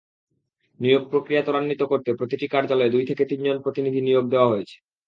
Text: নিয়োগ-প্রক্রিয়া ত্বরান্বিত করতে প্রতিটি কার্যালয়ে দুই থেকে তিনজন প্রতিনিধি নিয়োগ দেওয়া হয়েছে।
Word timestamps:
নিয়োগ-প্রক্রিয়া 0.79 1.41
ত্বরান্বিত 1.43 1.81
করতে 1.91 2.09
প্রতিটি 2.13 2.45
কার্যালয়ে 2.47 2.93
দুই 2.95 3.03
থেকে 3.09 3.23
তিনজন 3.25 3.57
প্রতিনিধি 3.65 3.99
নিয়োগ 4.01 4.25
দেওয়া 4.29 4.51
হয়েছে। 4.51 4.75